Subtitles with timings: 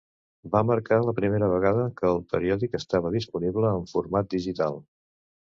[0.53, 4.83] Va marcar la primera vegada que el periòdic estava disponible en format digital.